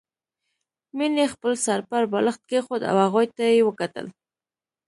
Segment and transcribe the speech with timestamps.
[0.97, 4.07] مينې خپل سر پر بالښت کېښود او هغوی ته يې وکتل